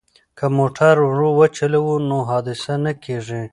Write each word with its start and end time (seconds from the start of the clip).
که 0.37 0.45
موټر 0.57 0.95
ورو 1.09 1.29
وچلوو 1.39 1.95
نو 2.09 2.17
حادثه 2.29 2.73
نه 2.83 2.93
کیږي. 3.03 3.41